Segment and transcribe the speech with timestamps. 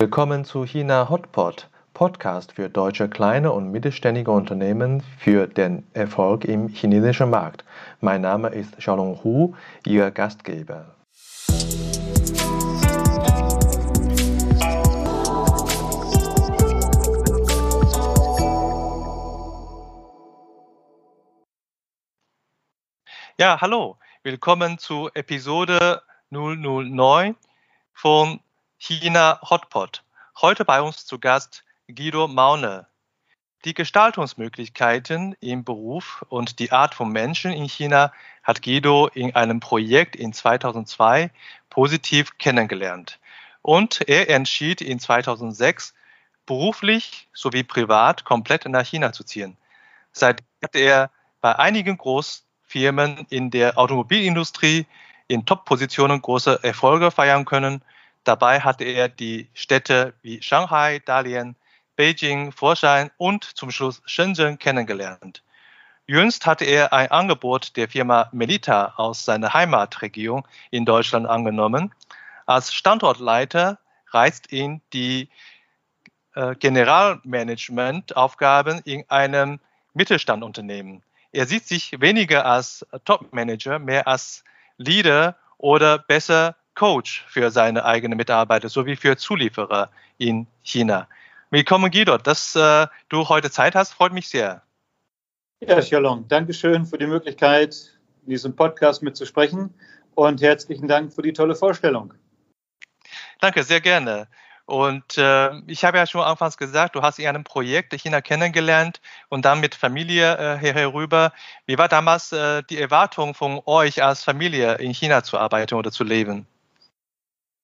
[0.00, 6.68] Willkommen zu China Hotpot, Podcast für deutsche kleine und mittelständige Unternehmen für den Erfolg im
[6.68, 7.64] chinesischen Markt.
[8.00, 10.94] Mein Name ist Xiaolong Hu, Ihr Gastgeber.
[23.36, 27.34] Ja, hallo, willkommen zu Episode 009
[27.92, 28.38] von
[28.80, 30.04] China Hotpot.
[30.40, 32.86] Heute bei uns zu Gast Guido Maune.
[33.64, 38.12] Die Gestaltungsmöglichkeiten im Beruf und die Art von Menschen in China
[38.44, 41.32] hat Guido in einem Projekt in 2002
[41.70, 43.18] positiv kennengelernt.
[43.62, 45.92] Und er entschied in 2006,
[46.46, 49.56] beruflich sowie privat komplett nach China zu ziehen.
[50.12, 51.10] Seitdem hat er
[51.40, 54.86] bei einigen Groß Firmen in der Automobilindustrie
[55.26, 57.82] in Top-Positionen große Erfolge feiern können.
[58.28, 61.56] Dabei hatte er die Städte wie Shanghai, Dalian,
[61.96, 65.42] Beijing, Foshan und zum Schluss Shenzhen kennengelernt.
[66.06, 71.94] Jüngst hatte er ein Angebot der Firma Melita aus seiner Heimatregion in Deutschland angenommen.
[72.44, 73.78] Als Standortleiter
[74.10, 75.30] reizt ihn die
[76.34, 79.58] äh, Generalmanagementaufgaben in einem
[79.94, 81.02] Mittelstandunternehmen.
[81.32, 84.44] Er sieht sich weniger als Top-Manager, mehr als
[84.76, 91.08] Leader oder besser Coach für seine eigenen Mitarbeiter sowie für Zulieferer in China.
[91.50, 92.18] Willkommen, Guido.
[92.18, 94.62] Dass äh, du heute Zeit hast, freut mich sehr.
[95.60, 96.28] Ja, Shalom.
[96.28, 99.74] Dankeschön für die Möglichkeit, in diesem Podcast mitzusprechen
[100.14, 102.14] und herzlichen Dank für die tolle Vorstellung.
[103.40, 104.28] Danke, sehr gerne.
[104.64, 109.00] Und äh, ich habe ja schon anfangs gesagt, du hast in einem Projekt China kennengelernt
[109.30, 111.32] und dann mit Familie äh, herüber.
[111.66, 115.90] Wie war damals äh, die Erwartung von euch als Familie in China zu arbeiten oder
[115.90, 116.46] zu leben?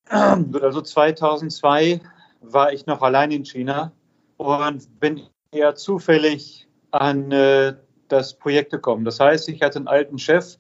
[0.09, 2.01] Also 2002
[2.41, 3.93] war ich noch allein in China
[4.37, 7.75] und bin eher zufällig an äh,
[8.09, 9.05] das Projekt gekommen.
[9.05, 10.59] Das heißt, ich hatte einen alten Chef,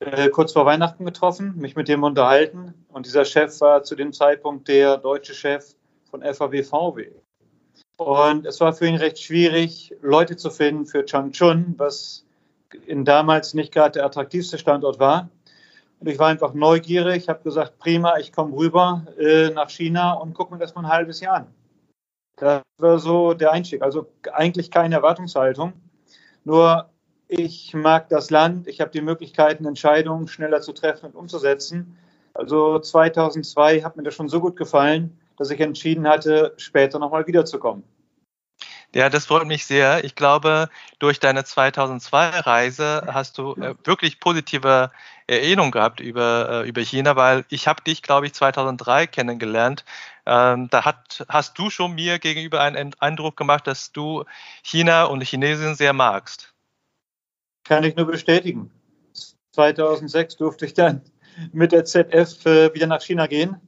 [0.00, 2.74] äh, kurz vor Weihnachten getroffen, mich mit dem unterhalten.
[2.88, 5.74] Und dieser Chef war zu dem Zeitpunkt der deutsche Chef
[6.10, 7.10] von FAW VW.
[7.96, 12.24] Und es war für ihn recht schwierig, Leute zu finden für Changchun, was
[12.86, 15.30] in damals nicht gerade der attraktivste Standort war.
[16.00, 20.34] Und ich war einfach neugierig, habe gesagt, prima, ich komme rüber äh, nach China und
[20.34, 21.46] gucke mir das mal ein halbes Jahr an.
[22.36, 23.82] Das war so der Einstieg.
[23.82, 25.72] Also eigentlich keine Erwartungshaltung.
[26.44, 26.88] Nur
[27.26, 28.68] ich mag das Land.
[28.68, 31.98] Ich habe die Möglichkeiten, Entscheidungen schneller zu treffen und umzusetzen.
[32.32, 37.26] Also 2002 hat mir das schon so gut gefallen, dass ich entschieden hatte, später nochmal
[37.26, 37.82] wiederzukommen.
[38.94, 40.04] Ja, das freut mich sehr.
[40.04, 44.90] Ich glaube, durch deine 2002-Reise hast du äh, wirklich positive
[45.28, 49.84] Erinnerungen gehabt über, äh, über China, weil ich habe dich, glaube ich, 2003 kennengelernt.
[50.26, 54.24] Ähm, da hat, hast du schon mir gegenüber einen Eindruck gemacht, dass du
[54.62, 56.54] China und Chinesien sehr magst.
[57.64, 58.70] Kann ich nur bestätigen.
[59.52, 61.02] 2006 durfte ich dann
[61.52, 63.60] mit der ZF äh, wieder nach China gehen.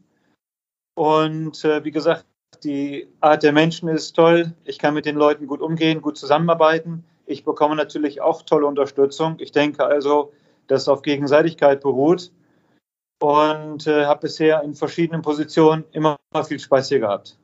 [0.95, 2.25] Und äh, wie gesagt,
[2.65, 4.55] die Art der Menschen ist toll.
[4.65, 7.05] Ich kann mit den Leuten gut umgehen, gut zusammenarbeiten.
[7.27, 9.37] Ich bekomme natürlich auch tolle Unterstützung.
[9.39, 10.33] Ich denke also,
[10.71, 12.31] dass es auf Gegenseitigkeit beruht.
[13.21, 16.17] Und äh, habe bisher in verschiedenen Positionen immer
[16.47, 17.37] viel Spaß hier gehabt.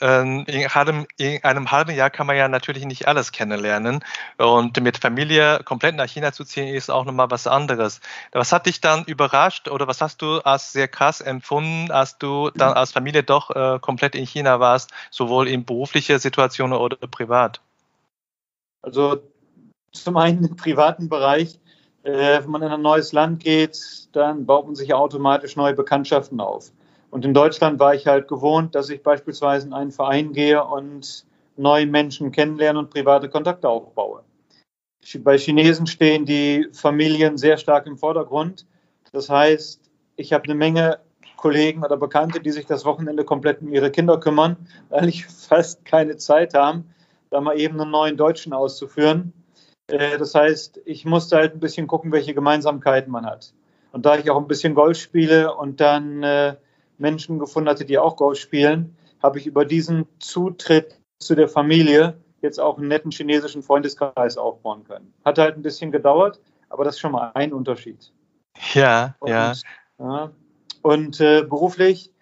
[0.00, 4.02] Ähm, in einem, in einem, halben Jahr kann man ja natürlich nicht alles kennenlernen.
[4.38, 8.00] Und mit Familie komplett nach China zu ziehen, ist auch nochmal was anderes.
[8.32, 12.50] Was hat dich dann überrascht oder was hast du als sehr krass empfunden, als du
[12.54, 17.60] dann als Familie doch äh, komplett in China warst, sowohl in beruflicher Situation oder privat?
[18.80, 19.22] Also
[19.92, 21.58] zum einen im privaten Bereich,
[22.02, 26.40] äh, wenn man in ein neues Land geht, dann baut man sich automatisch neue Bekanntschaften
[26.40, 26.72] auf.
[27.10, 31.24] Und in Deutschland war ich halt gewohnt, dass ich beispielsweise in einen Verein gehe und
[31.56, 34.22] neue Menschen kennenlerne und private Kontakte aufbaue.
[35.20, 38.66] Bei Chinesen stehen die Familien sehr stark im Vordergrund.
[39.12, 39.80] Das heißt,
[40.16, 40.98] ich habe eine Menge
[41.36, 44.56] Kollegen oder Bekannte, die sich das Wochenende komplett um ihre Kinder kümmern,
[44.90, 46.84] weil ich fast keine Zeit habe,
[47.30, 49.32] da mal eben einen neuen Deutschen auszuführen.
[49.92, 53.52] Äh, das heißt, ich musste halt ein bisschen gucken, welche Gemeinsamkeiten man hat.
[53.92, 56.56] Und da ich auch ein bisschen Golf spiele und dann äh,
[56.98, 62.16] Menschen gefunden hatte, die auch Golf spielen, habe ich über diesen Zutritt zu der Familie
[62.40, 65.12] jetzt auch einen netten chinesischen Freundeskreis aufbauen können.
[65.24, 68.12] Hat halt ein bisschen gedauert, aber das ist schon mal ein Unterschied.
[68.74, 69.52] Ja, und, ja.
[69.98, 70.30] ja.
[70.82, 72.12] Und äh, beruflich,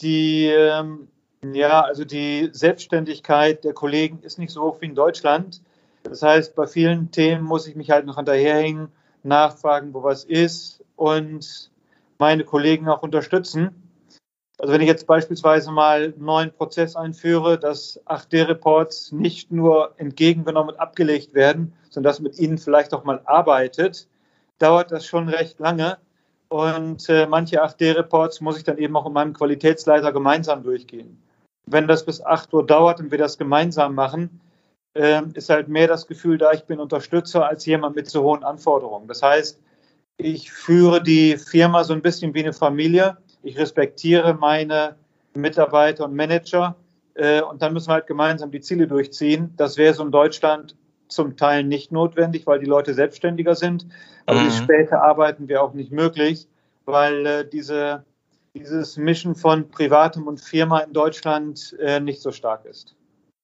[0.00, 1.08] die, ähm,
[1.42, 5.62] ja, also die Selbstständigkeit der Kollegen ist nicht so hoch wie in Deutschland.
[6.02, 8.88] Das heißt, bei vielen Themen muss ich mich halt noch hinterherhängen,
[9.22, 11.70] nachfragen, wo was ist und
[12.18, 13.90] meine Kollegen auch unterstützen.
[14.58, 20.74] Also wenn ich jetzt beispielsweise mal einen neuen Prozess einführe, dass 8D-Reports nicht nur entgegengenommen
[20.74, 24.06] und abgelegt werden, sondern dass mit ihnen vielleicht auch mal arbeitet,
[24.58, 25.96] dauert das schon recht lange.
[26.48, 31.22] Und äh, manche 8D-Reports muss ich dann eben auch mit meinem Qualitätsleiter gemeinsam durchgehen.
[31.66, 34.40] Wenn das bis 8 Uhr dauert und wir das gemeinsam machen,
[34.92, 39.06] ist halt mehr das Gefühl da, ich bin Unterstützer als jemand mit so hohen Anforderungen.
[39.06, 39.60] Das heißt,
[40.16, 43.16] ich führe die Firma so ein bisschen wie eine Familie.
[43.42, 44.96] Ich respektiere meine
[45.34, 46.76] Mitarbeiter und Manager.
[47.14, 49.54] Äh, und dann müssen wir halt gemeinsam die Ziele durchziehen.
[49.56, 50.76] Das wäre so in Deutschland
[51.08, 53.86] zum Teil nicht notwendig, weil die Leute selbstständiger sind.
[54.26, 54.44] Aber mhm.
[54.44, 56.48] die späte Arbeiten wäre auch nicht möglich,
[56.84, 58.04] weil äh, diese,
[58.54, 62.94] dieses Mischen von Privatem und Firma in Deutschland äh, nicht so stark ist.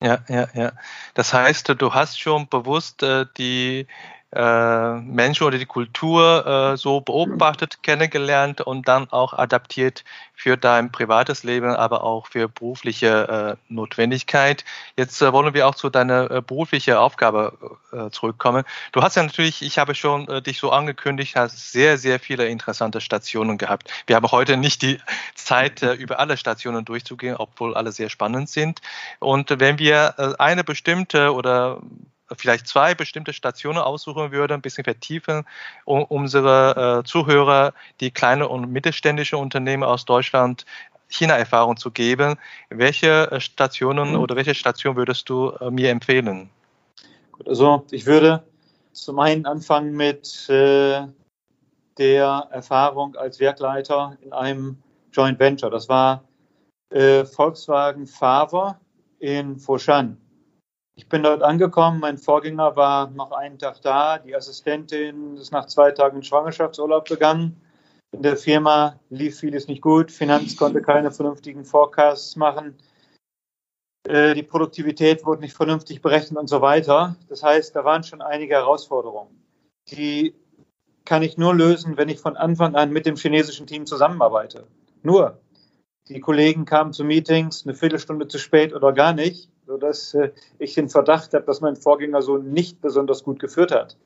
[0.03, 0.73] Ja, ja, ja.
[1.15, 3.87] Das heißt, du hast schon bewusst äh, die
[4.33, 10.91] äh, Menschen oder die Kultur äh, so beobachtet, kennengelernt und dann auch adaptiert für dein
[10.91, 14.65] privates Leben, aber auch für berufliche äh, Notwendigkeit.
[14.97, 18.65] Jetzt äh, wollen wir auch zu deiner äh, beruflichen Aufgabe äh, zurückkommen.
[18.93, 22.49] Du hast ja natürlich, ich habe schon äh, dich so angekündigt, hast sehr, sehr viele
[22.49, 23.91] interessante Stationen gehabt.
[24.07, 24.99] Wir haben heute nicht die
[25.35, 28.81] Zeit, äh, über alle Stationen durchzugehen, obwohl alle sehr spannend sind.
[29.21, 31.81] Und wenn wir äh, eine bestimmte oder
[32.37, 35.45] vielleicht zwei bestimmte Stationen aussuchen würde, ein bisschen vertiefen,
[35.85, 40.67] um unsere äh, Zuhörer, die kleine und mittelständische Unternehmen aus Deutschland
[41.09, 42.37] China-Erfahrung zu geben.
[42.71, 44.21] Welche äh, Stationen mhm.
[44.21, 46.51] oder welche Station würdest du äh, mir empfehlen?
[47.33, 48.43] Gut, also ich würde
[48.93, 51.07] zum einen anfangen mit äh,
[51.99, 54.79] der Erfahrung als Werkleiter in einem
[55.13, 55.71] Joint Venture.
[55.71, 56.25] Das war
[56.91, 58.79] äh, Volkswagen Faver
[59.19, 60.19] in Foshan.
[60.99, 62.01] Ich bin dort angekommen.
[62.01, 64.19] Mein Vorgänger war noch einen Tag da.
[64.19, 67.61] Die Assistentin ist nach zwei Tagen in Schwangerschaftsurlaub gegangen.
[68.13, 70.11] In der Firma lief vieles nicht gut.
[70.11, 72.79] Finanz konnte keine vernünftigen Forecasts machen.
[74.09, 77.17] Äh, die Produktivität wurde nicht vernünftig berechnet und so weiter.
[77.29, 79.45] Das heißt, da waren schon einige Herausforderungen.
[79.91, 80.35] Die
[81.05, 84.67] kann ich nur lösen, wenn ich von Anfang an mit dem chinesischen Team zusammenarbeite.
[85.03, 85.39] Nur,
[86.09, 90.75] die Kollegen kamen zu Meetings eine Viertelstunde zu spät oder gar nicht sodass äh, ich
[90.75, 93.97] den Verdacht habe, dass mein Vorgänger so nicht besonders gut geführt hat.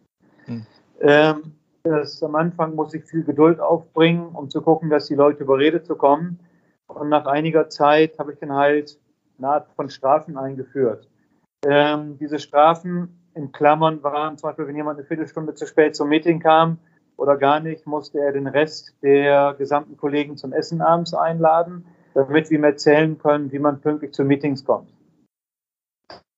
[0.47, 0.67] Hm.
[1.01, 1.53] Ähm,
[1.83, 5.87] das, am Anfang muss ich viel Geduld aufbringen, um zu gucken, dass die Leute überredet
[5.87, 6.41] zu kommen.
[6.89, 8.99] Und nach einiger Zeit habe ich dann halt
[9.39, 11.09] eine Art von Strafen eingeführt.
[11.67, 16.09] Ähm, diese Strafen in Klammern waren zum Beispiel, wenn jemand eine Viertelstunde zu spät zum
[16.09, 16.79] Meeting kam
[17.17, 22.51] oder gar nicht, musste er den Rest der gesamten Kollegen zum Essen abends einladen, damit
[22.51, 24.91] wir ihm erzählen können, wie man pünktlich zu Meetings kommt.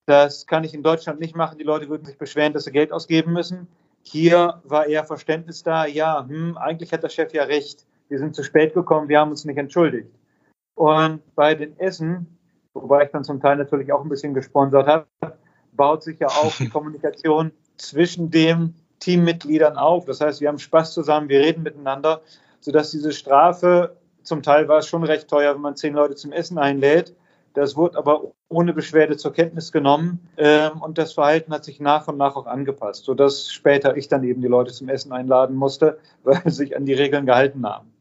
[0.07, 1.59] Das kann ich in Deutschland nicht machen.
[1.59, 3.69] Die Leute würden sich beschweren, dass sie Geld ausgeben müssen.
[4.03, 5.87] Hier war eher Verständnis da.
[5.87, 7.87] Ja, hm, eigentlich hat der Chef ja recht.
[8.09, 10.11] Wir sind zu spät gekommen, wir haben uns nicht entschuldigt.
[10.75, 12.39] Und bei den Essen,
[12.75, 15.07] wobei ich dann zum Teil natürlich auch ein bisschen gesponsert habe,
[15.73, 20.05] baut sich ja auch die Kommunikation zwischen den Teammitgliedern auf.
[20.05, 22.23] Das heißt, wir haben Spaß zusammen, wir reden miteinander,
[22.61, 26.33] sodass diese Strafe, zum Teil war es schon recht teuer, wenn man zehn Leute zum
[26.33, 27.15] Essen einlädt,
[27.55, 32.09] das wurde aber ohne Beschwerde zur Kenntnis genommen ähm, und das Verhalten hat sich nach
[32.09, 35.99] und nach auch angepasst, sodass später ich dann eben die Leute zum Essen einladen musste,
[36.25, 37.93] weil sie sich an die Regeln gehalten haben.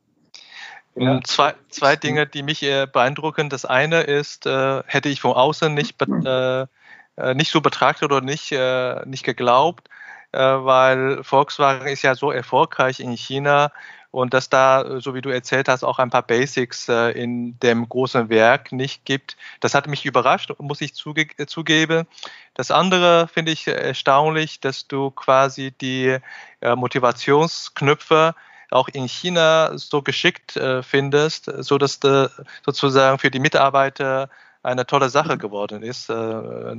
[0.96, 1.22] Ja.
[1.24, 3.50] Zwei, zwei Dinge, die mich äh, beeindrucken.
[3.50, 8.22] Das eine ist, äh, hätte ich von außen nicht, äh, äh, nicht so betrachtet oder
[8.22, 9.88] nicht, äh, nicht geglaubt,
[10.34, 13.72] äh, weil Volkswagen ist ja so erfolgreich in China
[14.12, 17.88] und dass da, so wie du erzählt hast, auch ein paar Basics äh, in dem
[17.88, 19.38] großen Werk nicht gibt.
[19.62, 22.06] Das hat mich überrascht, muss ich zuge äh, zugeben.
[22.54, 26.18] Das andere finde ich erstaunlich, dass du quasi die
[26.60, 28.36] äh, Motivationsknüpfe
[28.70, 32.28] auch in China so geschickt äh, findest, so dass äh,
[32.66, 34.30] sozusagen für die Mitarbeiter
[34.64, 36.76] eine tolle Sache geworden ist äh,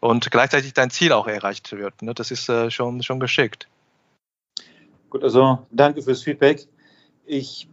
[0.00, 2.02] und gleichzeitig dein Ziel auch erreicht wird.
[2.02, 2.14] Ne?
[2.14, 3.68] Das ist äh, schon, schon geschickt.
[5.10, 6.66] Gut, also danke fürs Feedback.
[7.24, 7.68] Ich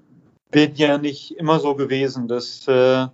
[0.52, 3.08] bin ja nicht immer so gewesen, dass äh,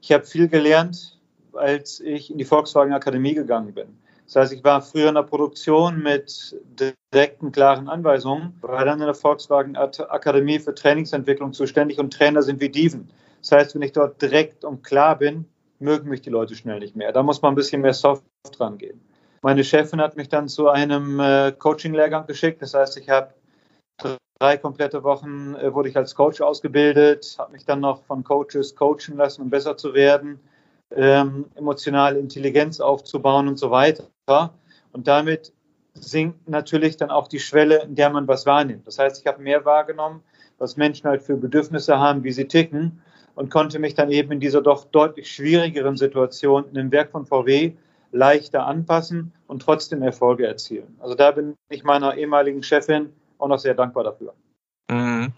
[0.00, 1.20] ich habe viel gelernt,
[1.52, 3.98] als ich in die Volkswagen Akademie gegangen bin.
[4.24, 6.56] Das heißt, ich war früher in der Produktion mit
[7.12, 12.60] direkten, klaren Anweisungen, war dann in der Volkswagen Akademie für Trainingsentwicklung zuständig und Trainer sind
[12.60, 13.10] wie Dieven.
[13.40, 15.44] Das heißt, wenn ich dort direkt und klar bin,
[15.80, 17.12] mögen mich die Leute schnell nicht mehr.
[17.12, 18.24] Da muss man ein bisschen mehr soft
[18.56, 19.00] dran gehen.
[19.42, 22.62] Meine Chefin hat mich dann zu einem äh, Coaching-Lehrgang geschickt.
[22.62, 23.34] Das heißt, ich habe
[24.42, 28.74] drei komplette Wochen äh, wurde ich als Coach ausgebildet, habe mich dann noch von Coaches
[28.74, 30.40] coachen lassen, um besser zu werden,
[30.90, 34.08] ähm, emotionale Intelligenz aufzubauen und so weiter.
[34.92, 35.52] Und damit
[35.94, 38.84] sinkt natürlich dann auch die Schwelle, in der man was wahrnimmt.
[38.86, 40.24] Das heißt, ich habe mehr wahrgenommen,
[40.58, 43.00] was Menschen halt für Bedürfnisse haben, wie sie ticken.
[43.34, 47.24] und konnte mich dann eben in dieser doch deutlich schwierigeren Situation in dem Werk von
[47.24, 47.72] VW
[48.10, 50.96] leichter anpassen und trotzdem Erfolge erzielen.
[51.00, 53.10] Also da bin ich meiner ehemaligen Chefin
[53.42, 54.34] auch noch sehr dankbar dafür.
[54.90, 55.32] Mhm.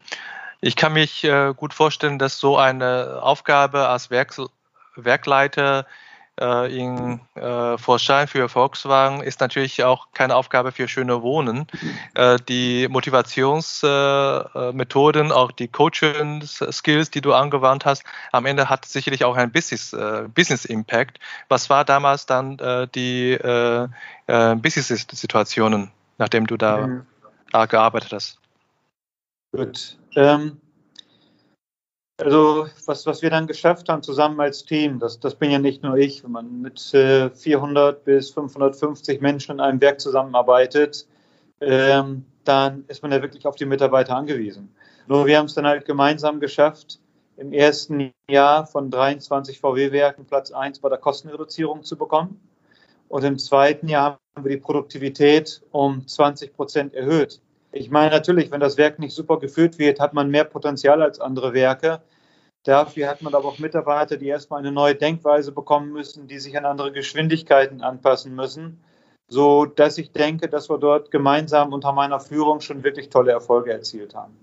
[0.61, 4.35] Ich kann mich äh, gut vorstellen, dass so eine Aufgabe als Werk
[4.97, 5.87] Werkleiter
[6.41, 11.69] äh, in äh, Vorschein für Volkswagen ist natürlich auch keine Aufgabe für schöne Wohnen.
[12.15, 19.37] Äh, die Motivationsmethoden, auch die Coaching-Skills, die du angewandt hast, am Ende hat sicherlich auch
[19.37, 19.97] einen Business,
[20.35, 21.21] Business Impact.
[21.49, 22.57] Was war damals dann
[22.95, 23.39] die
[24.27, 27.07] Business-Situationen, nachdem du da mhm.
[27.67, 28.39] Gearbeitet hast?
[29.53, 29.97] Gut.
[30.17, 30.61] Ähm,
[32.19, 35.83] also was, was wir dann geschafft haben zusammen als Team, das, das bin ja nicht
[35.83, 41.07] nur ich, wenn man mit äh, 400 bis 550 Menschen in einem Werk zusammenarbeitet,
[41.61, 44.75] ähm, dann ist man ja wirklich auf die Mitarbeiter angewiesen.
[45.07, 47.01] Nur wir haben es dann halt gemeinsam geschafft,
[47.37, 52.41] im ersten Jahr von 23 VW-Werken Platz 1 bei der Kostenreduzierung zu bekommen.
[53.09, 57.41] Und im zweiten Jahr haben wir die Produktivität um 20 Prozent erhöht.
[57.77, 61.19] Ich meine natürlich, wenn das Werk nicht super geführt wird, hat man mehr Potenzial als
[61.19, 62.03] andere Werke.
[62.63, 66.57] Dafür hat man aber auch Mitarbeiter, die erstmal eine neue Denkweise bekommen müssen, die sich
[66.57, 68.83] an andere Geschwindigkeiten anpassen müssen,
[69.27, 73.73] so dass ich denke, dass wir dort gemeinsam unter meiner Führung schon wirklich tolle Erfolge
[73.73, 74.39] erzielt haben.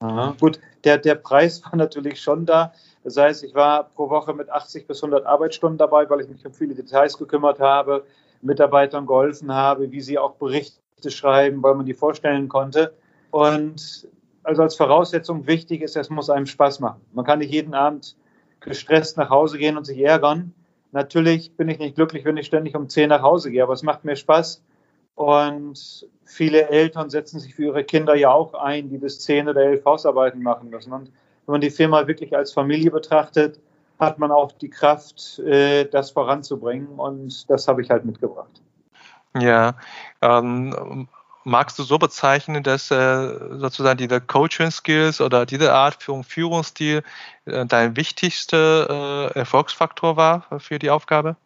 [0.00, 0.34] Aha.
[0.40, 2.72] Gut, der, der Preis war natürlich schon da.
[3.04, 6.44] Das heißt, ich war pro Woche mit 80 bis 100 Arbeitsstunden dabei, weil ich mich
[6.44, 8.04] um viele Details gekümmert habe,
[8.40, 12.94] Mitarbeitern geholfen habe, wie sie auch berichten schreiben, weil man die vorstellen konnte.
[13.30, 14.08] Und
[14.42, 17.00] also als Voraussetzung wichtig ist, es muss einem Spaß machen.
[17.12, 18.16] Man kann nicht jeden Abend
[18.60, 20.52] gestresst nach Hause gehen und sich ärgern.
[20.92, 23.82] Natürlich bin ich nicht glücklich, wenn ich ständig um 10 nach Hause gehe, aber es
[23.82, 24.62] macht mir Spaß.
[25.14, 29.62] Und viele Eltern setzen sich für ihre Kinder ja auch ein, die bis 10 oder
[29.62, 30.92] 11 Hausarbeiten machen müssen.
[30.92, 31.10] Und
[31.46, 33.60] wenn man die Firma wirklich als Familie betrachtet,
[33.98, 36.88] hat man auch die Kraft, äh, das voranzubringen.
[36.98, 38.62] Und das habe ich halt mitgebracht.
[39.38, 39.76] Ja,
[40.20, 41.08] ähm,
[41.44, 47.02] magst du so bezeichnen, dass äh, sozusagen diese Coaching-Skills oder diese Art von Führungsstil
[47.46, 51.36] äh, dein wichtigster äh, Erfolgsfaktor war für die Aufgabe?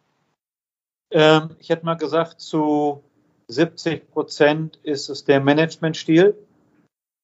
[1.11, 3.03] Ähm, ich hätte mal gesagt, zu
[3.49, 6.37] 70 Prozent ist es der Managementstil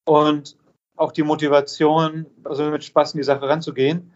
[0.04, 0.56] und
[0.96, 4.12] auch die Motivation, also mit Spaß in die Sache ranzugehen.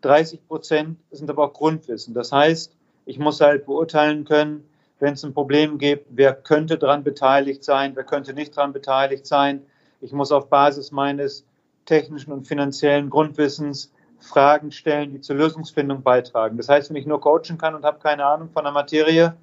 [0.00, 2.14] 30 Prozent sind aber auch Grundwissen.
[2.14, 4.64] Das heißt, ich muss halt beurteilen können,
[5.00, 9.26] wenn es ein Problem gibt, wer könnte daran beteiligt sein, wer könnte nicht daran beteiligt
[9.26, 9.62] sein.
[10.00, 11.44] Ich muss auf Basis meines
[11.86, 16.58] technischen und finanziellen Grundwissens Fragen stellen, die zur Lösungsfindung beitragen.
[16.58, 19.34] Das heißt, wenn ich nur coachen kann und habe keine Ahnung von der Materie,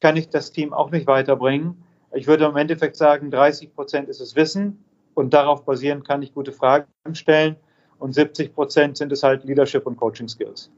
[0.00, 1.82] kann ich das Team auch nicht weiterbringen.
[2.12, 6.34] Ich würde im Endeffekt sagen, 30 Prozent ist es Wissen und darauf basierend kann ich
[6.34, 7.56] gute Fragen stellen
[7.98, 10.70] und 70 Prozent sind es halt Leadership und Coaching Skills.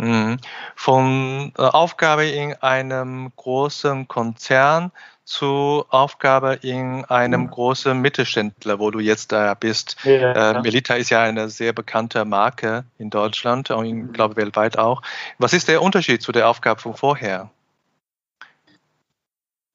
[0.00, 0.38] Mhm.
[0.76, 4.92] Von äh, Aufgabe in einem großen Konzern
[5.24, 7.50] zu Aufgabe in einem mhm.
[7.50, 9.96] großen Mittelständler, wo du jetzt da bist.
[10.04, 14.12] Ja, äh, Melita ist ja eine sehr bekannte Marke in Deutschland und ich mhm.
[14.12, 15.02] glaube weltweit auch.
[15.38, 17.50] Was ist der Unterschied zu der Aufgabe von vorher?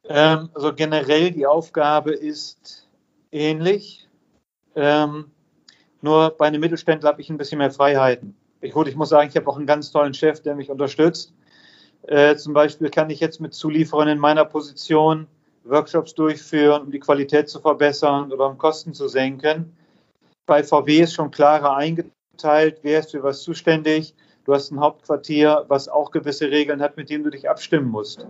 [0.10, 2.88] Ähm, also generell die Aufgabe ist
[3.32, 4.08] ähnlich.
[4.76, 5.32] Ähm,
[6.02, 8.36] nur bei einem Mittelständler habe ich ein bisschen mehr Freiheiten
[8.72, 11.34] gut, ich muss sagen, ich habe auch einen ganz tollen Chef, der mich unterstützt.
[12.04, 15.28] Äh, zum Beispiel kann ich jetzt mit Zulieferern in meiner Position
[15.64, 19.76] Workshops durchführen, um die Qualität zu verbessern oder um Kosten zu senken.
[20.46, 24.14] Bei VW ist schon klarer eingeteilt, wer ist für was zuständig.
[24.46, 28.28] Du hast ein Hauptquartier, was auch gewisse Regeln hat, mit dem du dich abstimmen musst.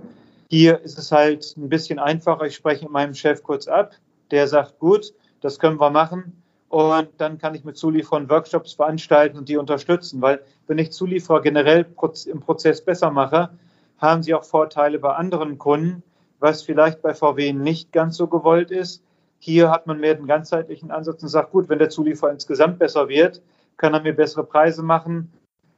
[0.50, 2.46] Hier ist es halt ein bisschen einfacher.
[2.46, 3.96] Ich spreche mit meinem Chef kurz ab.
[4.32, 6.42] Der sagt, gut, das können wir machen.
[6.76, 11.42] Und dann kann ich mit Zulieferern Workshops veranstalten und die unterstützen, weil wenn ich Zulieferer
[11.42, 11.86] generell
[12.26, 13.52] im Prozess besser mache,
[13.98, 16.04] haben sie auch Vorteile bei anderen Kunden,
[16.40, 19.02] was vielleicht bei VW nicht ganz so gewollt ist.
[19.40, 23.08] Hier hat man mehr den ganzheitlichen Ansatz und sagt, gut, wenn der Zulieferer insgesamt besser
[23.08, 23.42] wird,
[23.78, 25.32] kann er mir bessere Preise machen,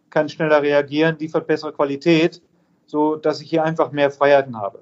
[0.10, 2.42] kann schneller reagieren, liefert bessere Qualität,
[2.88, 4.82] so dass ich hier einfach mehr Freiheiten habe.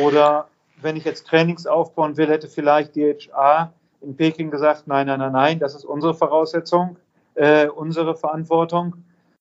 [0.00, 0.46] Oder
[0.80, 5.32] wenn ich jetzt Trainings aufbauen will, hätte vielleicht HR in Peking gesagt, nein, nein, nein,
[5.32, 6.96] nein, das ist unsere Voraussetzung,
[7.34, 8.94] äh, unsere Verantwortung.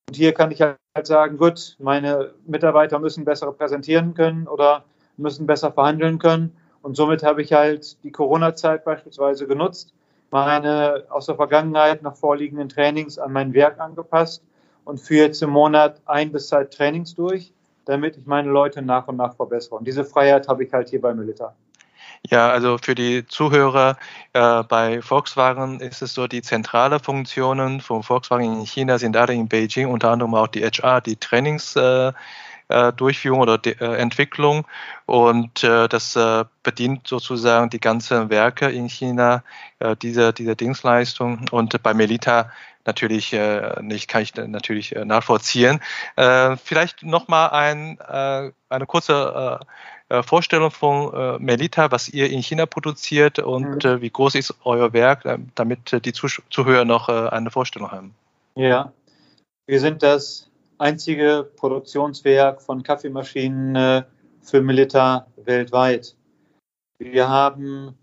[0.08, 4.86] Und hier kann ich halt sagen, gut, meine Mitarbeiter müssen besser präsentieren können oder
[5.18, 6.56] müssen besser verhandeln können.
[6.82, 9.94] Und somit habe ich halt die Corona-Zeit beispielsweise genutzt,
[10.32, 14.44] meine aus der Vergangenheit noch vorliegenden Trainings an mein Werk angepasst
[14.86, 17.54] und führe jetzt im Monat ein bis zwei Trainings durch,
[17.86, 19.76] damit ich meine Leute nach und nach verbessere.
[19.76, 21.56] Und diese Freiheit habe ich halt hier bei Milita.
[22.30, 23.98] Ja, also für die Zuhörer,
[24.34, 29.34] äh, bei Volkswagen ist es so, die zentrale Funktionen von Volkswagen in China sind alle
[29.34, 31.76] in Beijing, unter anderem auch die HR, die Trainings.
[31.76, 32.12] Äh,
[32.70, 32.92] äh,
[33.30, 34.66] oder De äh, Entwicklung.
[35.06, 39.44] Und äh, das äh, bedient sozusagen die ganzen Werke in China,
[39.80, 41.46] äh, diese, Dienstleistung.
[41.52, 42.52] Und bei Melita
[42.86, 45.82] natürlich äh, nicht, kann ich natürlich nachvollziehen.
[46.16, 49.60] Vielleicht nochmal ein, eine kurze
[50.10, 53.90] äh, Vorstellung von äh, Melita, was ihr in China produziert und mhm.
[53.90, 57.92] äh, wie groß ist euer Werk, äh, damit äh, die Zuh Zuhörer noch eine Vorstellung
[57.92, 58.14] haben.
[58.56, 58.92] Ja,
[59.68, 64.06] wir sind das einzige Produktionswerk von Kaffeemaschinen
[64.42, 66.16] für Melita weltweit.
[67.00, 67.94] Wir haben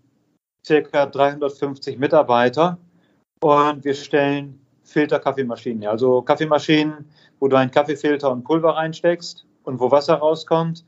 [0.65, 2.77] circa 350 Mitarbeiter
[3.41, 7.09] und wir stellen Filter-Kaffeemaschinen, also Kaffeemaschinen,
[7.39, 10.85] wo du einen Kaffeefilter und Pulver reinsteckst und wo Wasser rauskommt.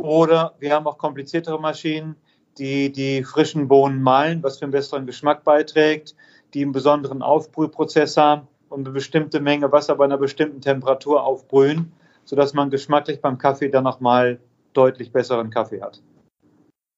[0.00, 2.16] Oder wir haben auch kompliziertere Maschinen,
[2.58, 6.14] die die frischen Bohnen mahlen, was für einen besseren Geschmack beiträgt,
[6.52, 11.92] die einen besonderen Aufbrühprozess haben und eine bestimmte Menge Wasser bei einer bestimmten Temperatur aufbrühen,
[12.24, 14.38] sodass man geschmacklich beim Kaffee dann nochmal
[14.72, 16.00] deutlich besseren Kaffee hat.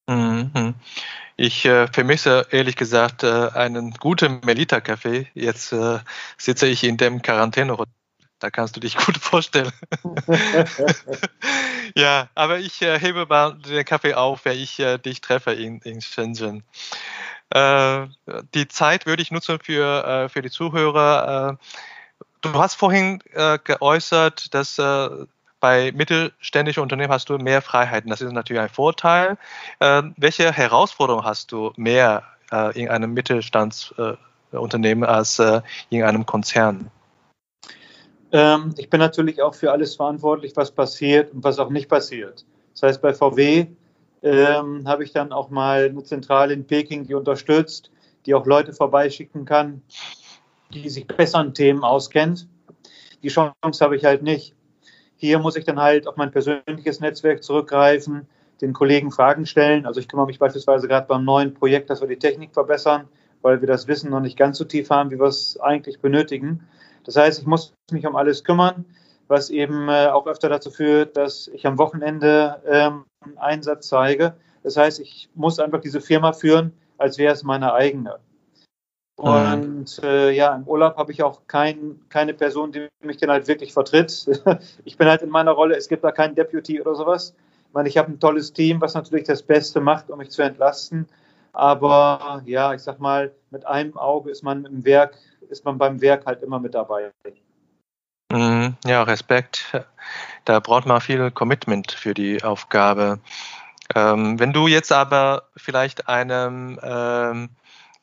[0.09, 0.75] Mhm.
[1.35, 5.27] Ich äh, vermisse ehrlich gesagt äh, einen guten Melita-Kaffee.
[5.33, 5.99] Jetzt äh,
[6.37, 7.77] sitze ich in dem Quarantäne.
[8.39, 9.71] Da kannst du dich gut vorstellen.
[11.95, 15.79] ja, aber ich äh, hebe mal den Kaffee auf, wenn ich äh, dich treffe in,
[15.79, 16.63] in Shenzhen.
[17.49, 18.07] Äh,
[18.53, 21.51] die Zeit würde ich nutzen für, äh, für die Zuhörer.
[21.51, 21.65] Äh,
[22.41, 24.79] du hast vorhin äh, geäußert, dass
[25.59, 28.11] bei mittelständischen Unternehmen hast du mehr Freiheiten.
[28.11, 29.39] Das ist natürlich ein Vorteil.
[29.79, 32.21] Welche Herausforderungen hast du mehr
[32.75, 35.39] in einem Mittelstandsunternehmen als
[35.89, 36.91] in einem Konzern?
[38.31, 42.45] Ähm, ich bin natürlich auch für alles verantwortlich, was passiert und was auch nicht passiert.
[42.73, 43.67] Das heißt, bei VW
[44.23, 47.91] ähm, habe ich dann auch mal eine Zentrale in Peking, die unterstützt,
[48.25, 49.81] die auch Leute vorbeischicken kann,
[50.73, 52.47] die sich besser an Themen auskennt.
[53.23, 54.53] Die Chance habe ich halt nicht.
[55.15, 58.27] Hier muss ich dann halt auf mein persönliches Netzwerk zurückgreifen,
[58.61, 59.85] den Kollegen Fragen stellen.
[59.85, 63.07] Also ich kümmere mich beispielsweise gerade beim neuen Projekt, dass wir die Technik verbessern,
[63.41, 66.67] weil wir das Wissen noch nicht ganz so tief haben, wie wir es eigentlich benötigen.
[67.07, 68.85] Das heißt, ich muss mich um alles kümmern,
[69.29, 73.05] was eben äh, auch öfter dazu führt, dass ich am Wochenende ähm,
[73.37, 74.35] Einsatz zeige.
[74.63, 78.19] Das heißt, ich muss einfach diese Firma führen, als wäre es meine eigene.
[79.17, 79.23] Mhm.
[79.23, 83.47] Und äh, ja, im Urlaub habe ich auch kein, keine Person, die mich dann halt
[83.47, 84.27] wirklich vertritt.
[84.83, 87.33] ich bin halt in meiner Rolle, es gibt da keinen Deputy oder sowas.
[87.69, 90.41] Ich meine, ich habe ein tolles Team, was natürlich das Beste macht, um mich zu
[90.41, 91.07] entlasten.
[91.53, 95.17] Aber ja, ich sag mal, mit einem Auge ist man im Werk,
[95.49, 97.11] ist man beim Werk halt immer mit dabei.
[98.31, 99.73] Mhm, ja, Respekt.
[100.45, 103.19] Da braucht man viel Commitment für die Aufgabe.
[103.95, 107.49] Ähm, wenn du jetzt aber vielleicht einem ähm,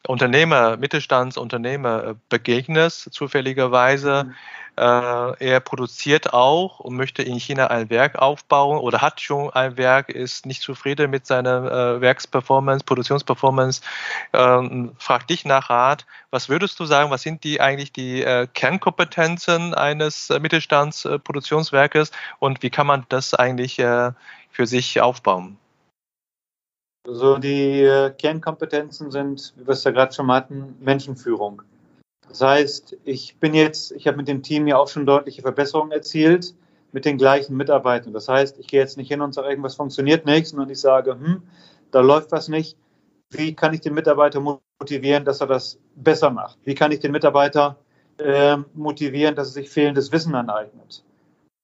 [0.07, 4.25] Unternehmer, Mittelstandsunternehmer äh, begegnest, zufälligerweise.
[4.25, 4.35] Mhm.
[4.77, 9.77] Äh, er produziert auch und möchte in China ein Werk aufbauen oder hat schon ein
[9.77, 13.83] Werk, ist nicht zufrieden mit seiner äh, Werksperformance, Produktionsperformance,
[14.33, 16.07] ähm, fragt dich nach Rat.
[16.31, 22.63] Was würdest du sagen, was sind die eigentlich die äh, Kernkompetenzen eines äh, Mittelstandsproduktionswerkes und
[22.65, 24.11] wie kann man das eigentlich äh,
[24.51, 25.57] für sich aufbauen?
[27.07, 31.63] So, die äh, Kernkompetenzen sind, wie wir es ja gerade schon hatten, Menschenführung.
[32.29, 35.93] Das heißt, ich bin jetzt, ich habe mit dem Team ja auch schon deutliche Verbesserungen
[35.93, 36.55] erzielt
[36.93, 38.15] mit den gleichen Mitarbeitern.
[38.15, 41.13] Das heißt, ich gehe jetzt nicht hin und sage, irgendwas funktioniert nicht, sondern ich sage,
[41.13, 41.43] hm,
[41.91, 42.79] da läuft was nicht.
[43.31, 46.59] Wie kann ich den Mitarbeiter motivieren, dass er das besser macht?
[46.65, 47.77] Wie kann ich den Mitarbeiter
[48.19, 51.05] äh, motivieren, dass er sich fehlendes Wissen aneignet?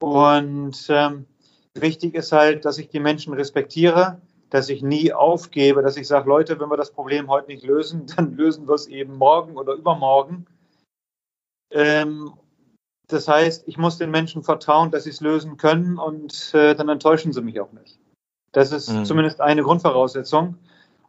[0.01, 1.27] Und ähm,
[1.75, 4.21] wichtig ist halt, dass ich die Menschen respektiere,
[4.51, 8.07] dass ich nie aufgebe, dass ich sage, Leute, wenn wir das Problem heute nicht lösen,
[8.17, 10.47] dann lösen wir es eben morgen oder übermorgen.
[11.71, 12.33] Ähm,
[13.07, 16.89] das heißt, ich muss den Menschen vertrauen, dass sie es lösen können und äh, dann
[16.89, 17.99] enttäuschen sie mich auch nicht.
[18.53, 19.05] Das ist mhm.
[19.05, 20.57] zumindest eine Grundvoraussetzung.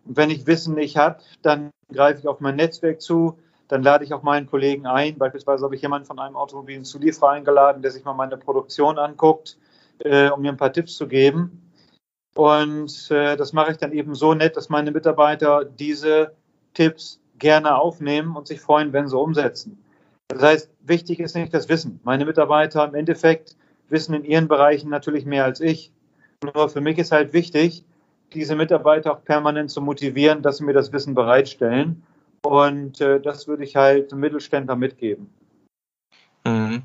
[0.05, 4.03] Und wenn ich Wissen nicht habe, dann greife ich auf mein Netzwerk zu, dann lade
[4.03, 5.17] ich auch meinen Kollegen ein.
[5.17, 9.57] Beispielsweise habe ich jemanden von einem Automobilzulieferer eingeladen, der sich mal meine Produktion anguckt,
[9.99, 11.70] äh, um mir ein paar Tipps zu geben.
[12.35, 16.33] Und äh, das mache ich dann eben so nett, dass meine Mitarbeiter diese
[16.73, 19.83] Tipps gerne aufnehmen und sich freuen, wenn sie umsetzen.
[20.29, 21.99] Das heißt, wichtig ist nicht das Wissen.
[22.03, 23.57] Meine Mitarbeiter im Endeffekt
[23.89, 25.91] wissen in ihren Bereichen natürlich mehr als ich.
[26.43, 27.83] Nur für mich ist halt wichtig,
[28.33, 32.03] diese Mitarbeiter auch permanent zu motivieren, dass sie mir das Wissen bereitstellen.
[32.43, 35.29] Und äh, das würde ich halt Mittelständler mitgeben.
[36.71, 36.83] Mhm.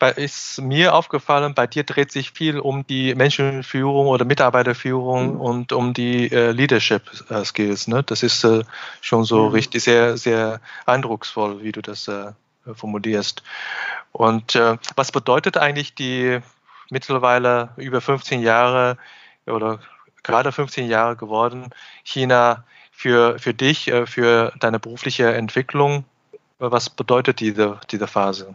[0.00, 0.12] Mhm.
[0.16, 5.40] Ist mir aufgefallen, bei dir dreht sich viel um die Menschenführung oder Mitarbeiterführung mhm.
[5.40, 7.88] und um die äh, Leadership äh, Skills.
[7.88, 8.02] Ne?
[8.02, 8.64] Das ist äh,
[9.00, 9.52] schon so mhm.
[9.52, 12.32] richtig sehr, sehr eindrucksvoll, wie du das äh,
[12.74, 13.42] formulierst.
[14.12, 16.40] Und äh, was bedeutet eigentlich die
[16.90, 18.96] mittlerweile über 15 Jahre
[19.46, 19.80] oder
[20.22, 21.70] gerade 15 Jahre geworden
[22.02, 26.04] China für, für dich, äh, für deine berufliche Entwicklung?
[26.58, 28.54] Was bedeutet diese, diese Phase?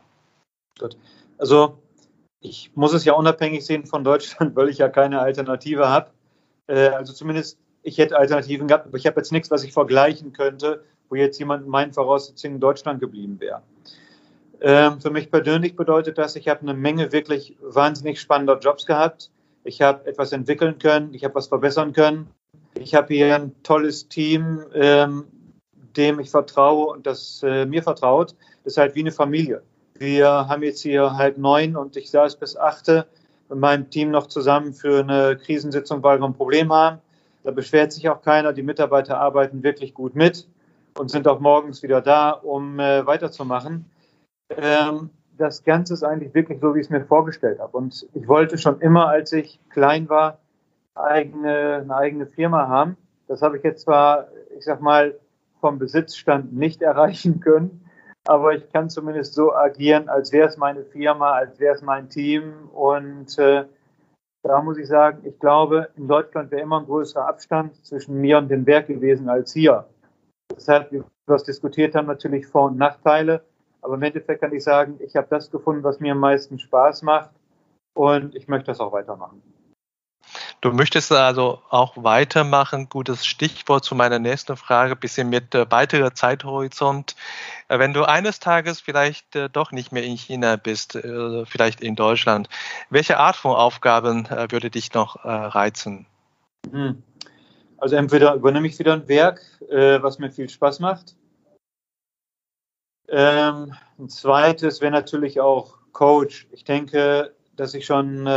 [0.77, 0.97] Gut.
[1.37, 1.79] Also
[2.41, 6.11] ich muss es ja unabhängig sehen von Deutschland, weil ich ja keine Alternative habe.
[6.67, 10.33] Äh, also zumindest ich hätte Alternativen gehabt, aber ich habe jetzt nichts, was ich vergleichen
[10.33, 13.61] könnte, wo jetzt jemand in meinen Voraussetzungen in Deutschland geblieben wäre.
[14.61, 19.31] Ähm, für mich persönlich bedeutet das, ich habe eine Menge wirklich wahnsinnig spannender Jobs gehabt.
[19.63, 22.29] Ich habe etwas entwickeln können, ich habe was verbessern können.
[22.75, 25.25] Ich habe hier ein tolles Team, ähm,
[25.95, 28.35] dem ich vertraue und das äh, mir vertraut.
[28.63, 29.63] Das ist halt wie eine Familie.
[29.99, 33.05] Wir haben jetzt hier halt neun und ich saß bis achte
[33.49, 36.99] mit meinem Team noch zusammen für eine Krisensitzung, weil wir ein Problem haben.
[37.43, 38.53] Da beschwert sich auch keiner.
[38.53, 40.47] Die Mitarbeiter arbeiten wirklich gut mit
[40.97, 43.89] und sind auch morgens wieder da, um äh, weiterzumachen.
[44.49, 47.75] Ähm, das Ganze ist eigentlich wirklich so, wie ich es mir vorgestellt habe.
[47.75, 50.39] Und ich wollte schon immer, als ich klein war,
[50.95, 52.95] eigene, eine eigene Firma haben.
[53.27, 55.19] Das habe ich jetzt zwar, ich sag mal,
[55.59, 57.81] vom Besitzstand nicht erreichen können
[58.29, 62.09] aber ich kann zumindest so agieren, als wäre es meine Firma, als wäre es mein
[62.09, 62.69] Team.
[62.71, 63.65] Und äh,
[64.43, 68.37] da muss ich sagen, ich glaube, in Deutschland wäre immer ein größerer Abstand zwischen mir
[68.37, 69.87] und dem Werk gewesen als hier.
[70.55, 73.41] Deshalb, wie wir das diskutiert haben, natürlich Vor- und Nachteile.
[73.81, 77.01] Aber im Endeffekt kann ich sagen, ich habe das gefunden, was mir am meisten Spaß
[77.01, 77.31] macht.
[77.95, 79.41] Und ich möchte das auch weitermachen.
[80.61, 82.89] Du möchtest also auch weitermachen.
[82.89, 87.15] Gutes Stichwort zu meiner nächsten Frage, bisschen mit äh, weiterer Zeithorizont.
[87.69, 91.79] Äh, wenn du eines Tages vielleicht äh, doch nicht mehr in China bist, äh, vielleicht
[91.79, 92.49] in Deutschland,
[92.89, 96.05] welche Art von Aufgaben äh, würde dich noch äh, reizen?
[96.69, 97.01] Hm.
[97.77, 101.15] Also entweder übernehme ich wieder ein Werk, was mir viel Spaß macht.
[103.07, 106.45] Ähm, ein zweites wäre natürlich auch Coach.
[106.51, 108.27] Ich denke, dass ich schon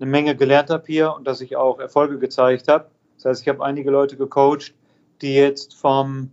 [0.00, 2.86] eine Menge gelernt habe hier und dass ich auch Erfolge gezeigt habe.
[3.16, 4.74] Das heißt, ich habe einige Leute gecoacht,
[5.20, 6.30] die jetzt vom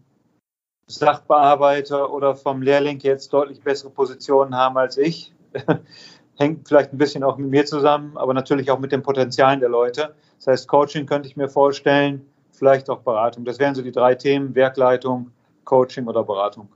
[0.90, 5.34] Sachbearbeiter oder vom Lehrling jetzt deutlich bessere Positionen haben als ich.
[6.38, 9.70] Hängt vielleicht ein bisschen auch mit mir zusammen, aber natürlich auch mit den Potenzialen der
[9.70, 10.16] Leute.
[10.38, 13.44] Das heißt, Coaching könnte ich mir vorstellen, vielleicht auch Beratung.
[13.44, 15.32] Das wären so die drei Themen, Werkleitung,
[15.66, 16.70] Coaching oder Beratung.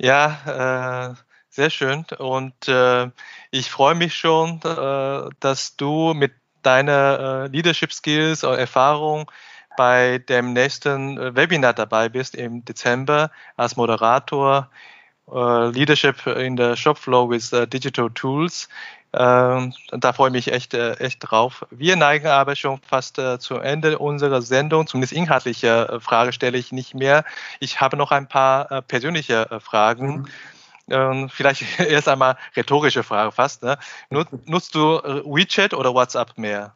[0.00, 1.27] Ja, äh,
[1.58, 2.06] sehr schön.
[2.18, 3.10] Und äh,
[3.50, 9.28] ich freue mich schon, äh, dass du mit deiner äh, Leadership Skills oder Erfahrung
[9.76, 14.70] bei dem nächsten äh, Webinar dabei bist im Dezember als Moderator
[15.32, 18.68] äh, Leadership in der Shopflow with uh, Digital Tools.
[19.12, 21.66] Ähm, da freue ich mich echt, äh, echt drauf.
[21.70, 24.86] Wir neigen aber schon fast äh, zu Ende unserer Sendung.
[24.86, 27.24] Zumindest inhaltliche äh, Frage stelle ich nicht mehr.
[27.58, 30.18] Ich habe noch ein paar äh, persönliche äh, Fragen.
[30.18, 30.26] Mhm.
[30.90, 33.62] Ähm, vielleicht erst einmal rhetorische Frage fast.
[33.62, 33.78] Ne?
[34.10, 36.74] Nutzt du äh, WeChat oder WhatsApp mehr?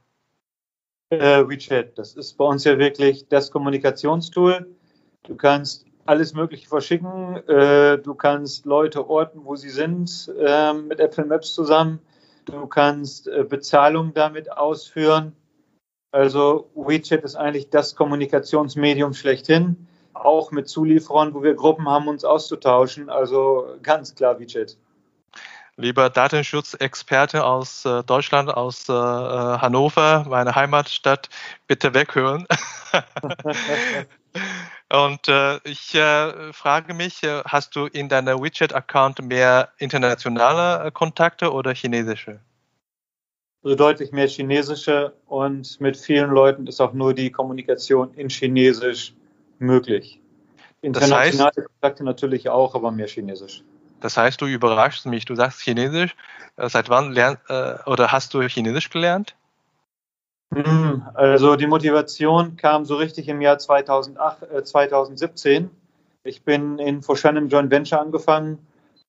[1.10, 4.74] Äh, WeChat, das ist bei uns ja wirklich das Kommunikationstool.
[5.24, 7.36] Du kannst alles Mögliche verschicken.
[7.48, 12.00] Äh, du kannst Leute orten, wo sie sind, äh, mit Apple Maps zusammen.
[12.44, 15.36] Du kannst äh, Bezahlung damit ausführen.
[16.10, 19.86] Also WeChat ist eigentlich das Kommunikationsmedium schlechthin
[20.24, 23.10] auch mit Zulieferern, wo wir Gruppen haben, uns auszutauschen.
[23.10, 24.76] Also ganz klar WeChat.
[25.76, 31.30] Lieber Datenschutzexperte aus äh, Deutschland, aus äh, Hannover, meine Heimatstadt,
[31.66, 32.46] bitte weghören.
[34.92, 40.90] Und äh, ich äh, frage mich, äh, hast du in deiner WeChat-Account mehr internationale äh,
[40.90, 42.40] Kontakte oder chinesische?
[43.64, 49.14] Also deutlich mehr chinesische und mit vielen Leuten ist auch nur die Kommunikation in Chinesisch
[49.62, 50.20] möglich.
[50.82, 53.62] Internationale das heißt, Kontakte natürlich auch, aber mehr Chinesisch.
[54.00, 55.24] Das heißt, du überraschst mich.
[55.24, 56.16] Du sagst Chinesisch.
[56.56, 59.36] Äh, seit wann lernst äh, oder hast du Chinesisch gelernt?
[60.52, 65.70] Hm, also die Motivation kam so richtig im Jahr 2008, äh, 2017.
[66.24, 68.58] Ich bin in Foshan im Joint Venture angefangen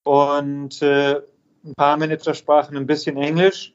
[0.03, 1.21] und äh,
[1.65, 3.73] ein paar Manager sprachen ein bisschen Englisch,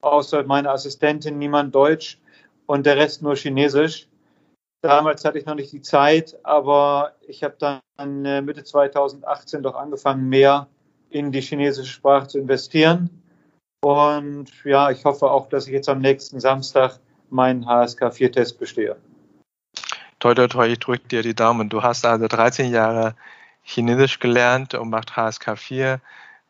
[0.00, 2.18] außer meine Assistentin niemand Deutsch
[2.66, 4.08] und der Rest nur Chinesisch.
[4.86, 9.74] Damals hatte ich noch nicht die Zeit, aber ich habe dann äh, Mitte 2018 doch
[9.74, 10.68] angefangen, mehr
[11.10, 13.10] in die chinesische Sprache zu investieren.
[13.82, 18.96] Und ja, ich hoffe auch, dass ich jetzt am nächsten Samstag meinen HSK-4-Test bestehe.
[20.20, 21.68] Toi, toi, toi, ich drücke dir die Daumen.
[21.68, 23.16] Du hast also 13 Jahre
[23.62, 26.00] Chinesisch gelernt und macht HSK 4.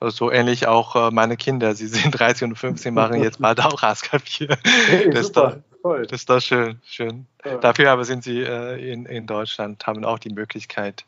[0.01, 1.75] So ähnlich auch äh, meine Kinder.
[1.75, 4.59] Sie sind 13 und 15, machen jetzt bald auch Raskapier.
[4.89, 5.63] Hey, das, super,
[5.95, 6.81] da, das ist doch schön.
[6.85, 7.27] schön.
[7.45, 7.59] Ja.
[7.59, 11.05] Dafür aber sind sie äh, in, in Deutschland, haben auch die Möglichkeit.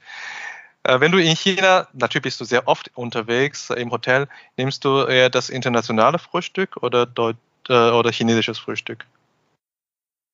[0.84, 5.04] Äh, wenn du in China, natürlich bist du sehr oft unterwegs im Hotel, nimmst du
[5.04, 7.36] eher das internationale Frühstück oder, Deut
[7.68, 9.04] äh, oder chinesisches Frühstück?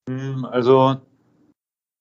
[0.08, 1.00] Hm, also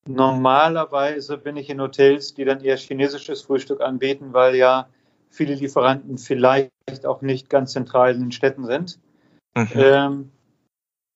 [0.05, 4.87] normalerweise bin ich in Hotels, die dann eher chinesisches Frühstück anbieten, weil ja
[5.29, 6.71] viele Lieferanten vielleicht
[7.05, 8.99] auch nicht ganz zentral in den Städten sind.
[9.55, 9.69] Mhm.
[9.73, 10.31] Ähm,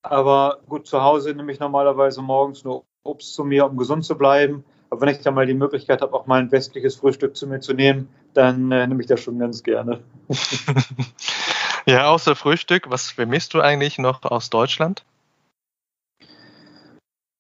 [0.02, 4.18] aber gut, zu Hause nehme ich normalerweise morgens nur Obst zu mir, um gesund zu
[4.18, 4.64] bleiben.
[4.90, 7.60] Aber wenn ich dann mal die Möglichkeit habe, auch mal ein westliches Frühstück zu mir
[7.60, 10.02] zu nehmen, dann äh, nehme ich das schon ganz gerne.
[11.86, 15.04] ja, außer Frühstück, was vermisst du eigentlich noch aus Deutschland?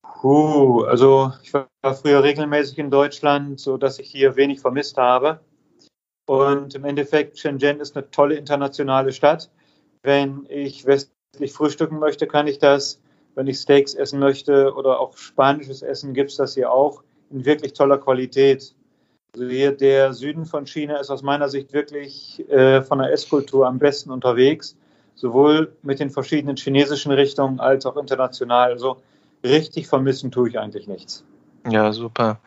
[0.01, 5.39] Puh, also ich war früher regelmäßig in Deutschland, so dass ich hier wenig vermisst habe.
[6.25, 9.49] Und im Endeffekt, Shenzhen ist eine tolle internationale Stadt.
[10.03, 10.85] Wenn ich
[11.37, 12.99] westlich frühstücken möchte, kann ich das.
[13.35, 17.45] Wenn ich Steaks essen möchte oder auch spanisches Essen, gibt es das hier auch in
[17.45, 18.73] wirklich toller Qualität.
[19.35, 23.67] Also hier der Süden von China ist aus meiner Sicht wirklich äh, von der Esskultur
[23.67, 24.75] am besten unterwegs,
[25.13, 28.71] sowohl mit den verschiedenen chinesischen Richtungen als auch international.
[28.71, 28.97] Also
[29.43, 31.23] richtig vermissen tue ich eigentlich nichts.
[31.69, 32.39] Ja, super.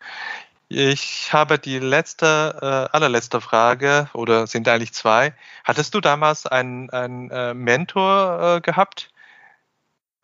[0.72, 5.35] Ich habe die letzte, äh, allerletzte Frage oder sind eigentlich zwei.
[5.64, 9.11] Hattest du damals einen, einen äh, Mentor äh, gehabt,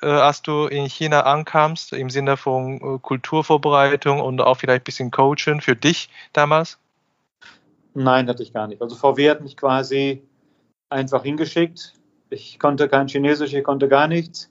[0.00, 4.84] äh, als du in China ankamst, im Sinne von äh, Kulturvorbereitung und auch vielleicht ein
[4.84, 6.78] bisschen Coaching für dich damals?
[7.94, 8.80] Nein, hatte ich gar nicht.
[8.80, 10.22] Also VW hat mich quasi
[10.90, 11.94] einfach hingeschickt.
[12.30, 14.48] Ich konnte kein Chinesisch, ich konnte gar nichts.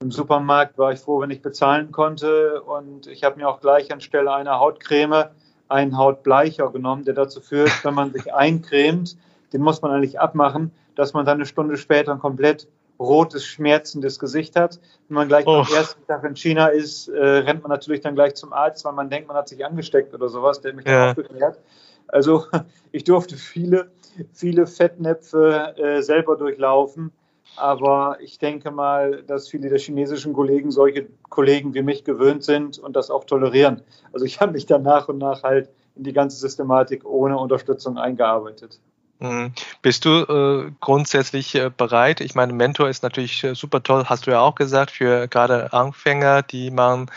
[0.00, 2.62] Im Supermarkt war ich froh, wenn ich bezahlen konnte.
[2.62, 5.24] Und ich habe mir auch gleich anstelle einer Hautcreme
[5.66, 9.16] einen Hautbleicher genommen, der dazu führt, wenn man sich eincremt,
[9.52, 12.68] den muss man eigentlich abmachen, dass man dann eine Stunde später ein komplett
[13.00, 14.78] rotes, schmerzendes Gesicht hat.
[15.08, 15.62] Wenn man gleich oh.
[15.62, 18.92] am ersten Tag in China ist, äh, rennt man natürlich dann gleich zum Arzt, weil
[18.92, 20.92] man denkt, man hat sich angesteckt oder sowas, der mich ja.
[20.92, 21.58] dann aufgeklärt.
[22.06, 22.44] Also
[22.92, 23.90] ich durfte viele,
[24.32, 27.10] viele Fettnäpfe äh, selber durchlaufen
[27.56, 32.78] aber ich denke mal, dass viele der chinesischen Kollegen solche Kollegen wie mich gewöhnt sind
[32.78, 33.82] und das auch tolerieren.
[34.12, 37.98] Also ich habe mich dann nach und nach halt in die ganze Systematik ohne Unterstützung
[37.98, 38.78] eingearbeitet.
[39.20, 39.52] Mhm.
[39.82, 42.20] Bist du äh, grundsätzlich äh, bereit?
[42.20, 45.72] Ich meine, Mentor ist natürlich äh, super toll, hast du ja auch gesagt, für gerade
[45.72, 47.10] Anfänger, die man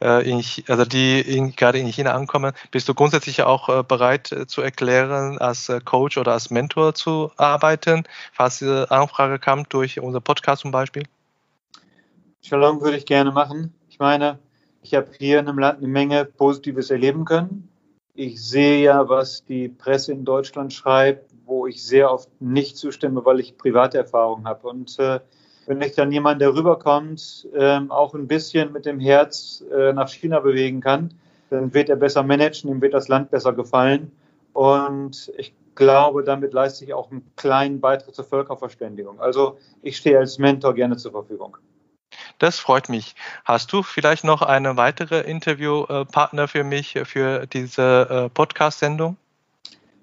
[0.00, 4.46] in, also die in, gerade in China ankommen, bist du grundsätzlich auch äh, bereit äh,
[4.46, 10.20] zu erklären, als Coach oder als Mentor zu arbeiten, falls diese Anfrage kam durch unser
[10.20, 11.04] Podcast zum Beispiel?
[12.42, 13.74] Shalom würde ich gerne machen.
[13.88, 14.38] Ich meine,
[14.82, 17.68] ich habe hier in einem Land eine Menge Positives erleben können.
[18.14, 23.24] Ich sehe ja, was die Presse in Deutschland schreibt, wo ich sehr oft nicht zustimme,
[23.24, 24.68] weil ich private Erfahrungen habe.
[24.68, 25.20] Und äh,
[25.66, 30.08] wenn ich dann jemand, der rüberkommt, ähm, auch ein bisschen mit dem Herz äh, nach
[30.08, 31.12] China bewegen kann,
[31.50, 34.12] dann wird er besser managen, ihm wird das Land besser gefallen.
[34.52, 39.20] Und ich glaube, damit leiste ich auch einen kleinen Beitrag zur Völkerverständigung.
[39.20, 41.56] Also ich stehe als Mentor gerne zur Verfügung.
[42.38, 43.14] Das freut mich.
[43.44, 49.16] Hast du vielleicht noch eine weitere Interviewpartner für mich für diese äh, Podcast-Sendung?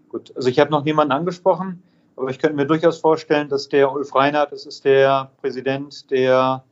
[0.09, 1.81] Gut, also ich habe noch niemanden angesprochen.
[2.15, 6.63] Aber ich könnte mir durchaus vorstellen, dass der Ulf Reinhardt, das ist der Präsident der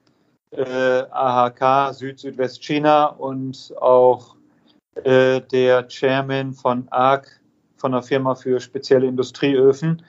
[0.52, 4.36] äh, AHK Süd-Südwestchina und auch
[4.96, 7.40] äh, der Chairman von ARC,
[7.78, 10.04] von der Firma für spezielle Industrieöfen.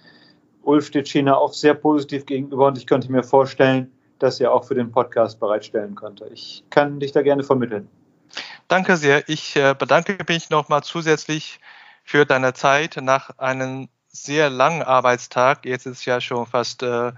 [0.63, 4.65] Ulf steht China auch sehr positiv gegenüber und ich könnte mir vorstellen, dass er auch
[4.65, 6.29] für den Podcast bereitstellen könnte.
[6.33, 7.89] Ich kann dich da gerne vermitteln.
[8.69, 9.29] Danke sehr.
[9.29, 11.59] Ich äh, bedanke mich nochmal zusätzlich
[12.05, 15.65] für deine Zeit nach einem sehr langen Arbeitstag.
[15.65, 17.13] Jetzt ist es ja schon fast, äh,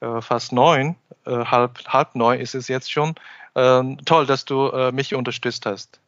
[0.00, 3.14] äh, fast neun, äh, halb, halb neun ist es jetzt schon.
[3.54, 6.00] Ähm, toll, dass du äh, mich unterstützt hast.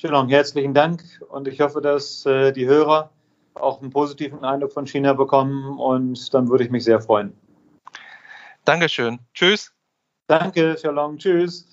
[0.00, 3.10] Schön, herzlichen Dank und ich hoffe, dass äh, die Hörer
[3.54, 7.32] auch einen positiven Eindruck von China bekommen und dann würde ich mich sehr freuen.
[8.64, 9.18] Dankeschön.
[9.32, 9.72] Tschüss.
[10.26, 11.18] Danke, Shalom.
[11.18, 11.66] Tschüss.